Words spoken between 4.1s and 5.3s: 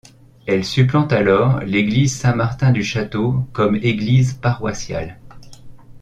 paroissiale.